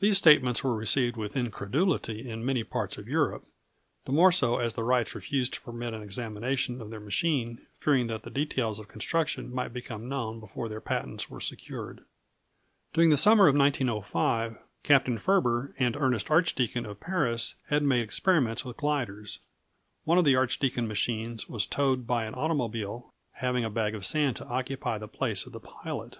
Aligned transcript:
These 0.00 0.18
statements 0.18 0.64
were 0.64 0.74
received 0.74 1.16
with 1.16 1.36
incredulity 1.36 2.28
in 2.28 2.44
many 2.44 2.64
parts 2.64 2.98
of 2.98 3.06
Europe, 3.06 3.46
the 4.04 4.10
more 4.10 4.32
so 4.32 4.58
as 4.58 4.74
the 4.74 4.82
Wrights 4.82 5.14
refused 5.14 5.54
to 5.54 5.60
permit 5.60 5.94
an 5.94 6.02
examination 6.02 6.80
of 6.80 6.90
their 6.90 6.98
machine, 6.98 7.64
fearing 7.74 8.08
that 8.08 8.24
the 8.24 8.30
details 8.30 8.80
of 8.80 8.88
construction 8.88 9.54
might 9.54 9.72
become 9.72 10.08
known 10.08 10.40
before 10.40 10.68
their 10.68 10.80
patents 10.80 11.30
were 11.30 11.40
secured. 11.40 12.00
[Illustration: 12.96 13.10
The 13.10 13.14
Archdeacon 13.14 13.58
machine 13.58 13.88
on 13.88 14.00
the 14.00 14.04
Seine.] 14.04 14.24
During 14.24 14.58
the 14.58 14.58
summer 14.58 14.58
of 14.58 14.58
1905, 14.58 14.68
Captain 14.82 15.18
Ferber 15.18 15.74
and 15.78 15.94
Ernest 15.94 16.30
Archdeacon 16.32 16.84
of 16.86 16.98
Paris 16.98 17.54
had 17.68 17.84
made 17.84 18.02
experiments 18.02 18.64
with 18.64 18.76
gliders. 18.76 19.38
One 20.02 20.18
of 20.18 20.24
the 20.24 20.34
Archdeacon 20.34 20.88
machines 20.88 21.48
was 21.48 21.64
towed 21.66 22.08
by 22.08 22.24
an 22.24 22.34
automobile, 22.34 23.14
having 23.34 23.64
a 23.64 23.70
bag 23.70 23.94
of 23.94 24.04
sand 24.04 24.34
to 24.34 24.46
occupy 24.46 24.98
the 24.98 25.06
place 25.06 25.46
of 25.46 25.52
the 25.52 25.60
pilot. 25.60 26.18